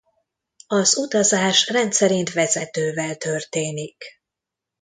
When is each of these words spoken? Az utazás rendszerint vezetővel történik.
Az 0.67 0.97
utazás 0.97 1.67
rendszerint 1.69 2.31
vezetővel 2.33 3.15
történik. 3.17 4.03